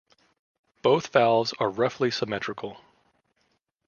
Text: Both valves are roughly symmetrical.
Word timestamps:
Both 0.81 1.09
valves 1.13 1.53
are 1.59 1.69
roughly 1.69 2.09
symmetrical. 2.09 2.77